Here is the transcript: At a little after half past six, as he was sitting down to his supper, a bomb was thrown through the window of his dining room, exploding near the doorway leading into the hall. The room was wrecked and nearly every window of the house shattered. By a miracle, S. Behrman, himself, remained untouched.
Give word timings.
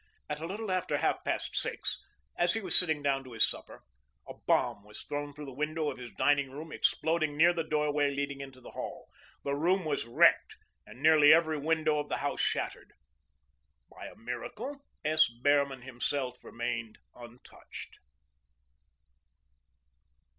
At 0.27 0.39
a 0.39 0.47
little 0.47 0.71
after 0.71 0.97
half 0.97 1.23
past 1.23 1.55
six, 1.55 1.99
as 2.35 2.55
he 2.55 2.59
was 2.59 2.75
sitting 2.75 3.03
down 3.03 3.23
to 3.23 3.33
his 3.33 3.47
supper, 3.47 3.83
a 4.27 4.33
bomb 4.47 4.83
was 4.83 5.03
thrown 5.03 5.31
through 5.31 5.45
the 5.45 5.53
window 5.53 5.91
of 5.91 5.99
his 5.99 6.09
dining 6.17 6.49
room, 6.49 6.71
exploding 6.71 7.37
near 7.37 7.53
the 7.53 7.63
doorway 7.63 8.09
leading 8.09 8.41
into 8.41 8.59
the 8.59 8.71
hall. 8.71 9.09
The 9.43 9.53
room 9.53 9.85
was 9.85 10.07
wrecked 10.07 10.57
and 10.87 11.03
nearly 11.03 11.31
every 11.31 11.59
window 11.59 11.99
of 11.99 12.09
the 12.09 12.17
house 12.17 12.41
shattered. 12.41 12.93
By 13.91 14.07
a 14.07 14.15
miracle, 14.15 14.83
S. 15.05 15.27
Behrman, 15.29 15.83
himself, 15.83 16.43
remained 16.43 16.97
untouched. 17.13 17.99